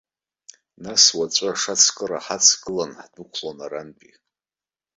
Нас 0.83 1.03
уаҵәы 1.17 1.47
ашацкыра 1.51 2.19
ҳаҵагыланы 2.25 2.97
ҳдәықәлон 3.03 3.57
арантәи. 3.65 4.13